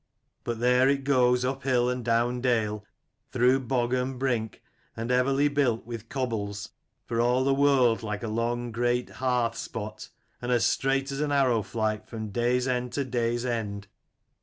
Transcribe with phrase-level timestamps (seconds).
[0.43, 2.83] But there it goes up hill and down dale,
[3.31, 4.63] through bog and brink;
[4.97, 6.69] and everly built with cobbles,
[7.05, 8.25] for all the world like a
[8.71, 10.09] great long hearth spot,
[10.41, 13.89] and as straight as an arrow flight from day's end to day's end.